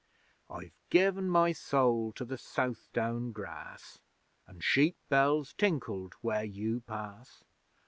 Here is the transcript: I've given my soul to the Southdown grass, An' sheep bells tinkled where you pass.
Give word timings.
I've 0.49 0.71
given 0.89 1.29
my 1.29 1.51
soul 1.51 2.11
to 2.13 2.25
the 2.25 2.39
Southdown 2.39 3.33
grass, 3.33 3.99
An' 4.47 4.59
sheep 4.61 4.95
bells 5.09 5.53
tinkled 5.53 6.15
where 6.21 6.43
you 6.43 6.79
pass. 6.79 7.43